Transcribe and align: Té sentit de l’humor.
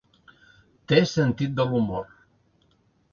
Té 0.91 1.01
sentit 1.11 1.53
de 1.59 1.65
l’humor. 1.73 2.09